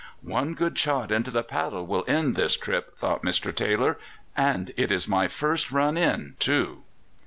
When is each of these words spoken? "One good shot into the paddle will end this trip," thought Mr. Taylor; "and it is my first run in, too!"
"One 0.23 0.55
good 0.55 0.79
shot 0.79 1.11
into 1.11 1.29
the 1.29 1.43
paddle 1.43 1.85
will 1.85 2.03
end 2.07 2.35
this 2.35 2.57
trip," 2.57 2.97
thought 2.97 3.21
Mr. 3.21 3.55
Taylor; 3.55 3.99
"and 4.35 4.73
it 4.75 4.91
is 4.91 5.07
my 5.07 5.27
first 5.27 5.71
run 5.71 5.95
in, 5.95 6.35
too!" 6.39 6.81